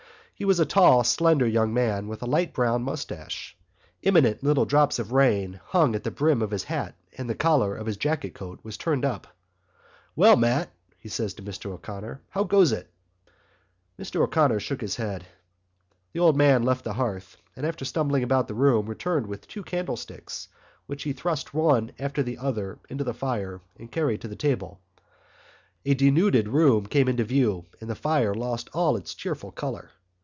[0.33, 3.55] He was a tall, slender young man with a light brown moustache.
[4.01, 7.75] Imminent little drops of rain hung at the brim of his hat and the collar
[7.75, 9.27] of his jacket coat was turned up.
[10.15, 12.89] "Well, Mat," he said to Mr O'Connor, "how goes it?"
[13.99, 15.27] Mr O'Connor shook his head.
[16.11, 19.61] The old man left the hearth and, after stumbling about the room returned with two
[19.61, 20.47] candlesticks
[20.87, 24.79] which he thrust one after the other into the fire and carried to the table.
[25.85, 29.91] A denuded room came into view and the fire lost all its cheerful colour.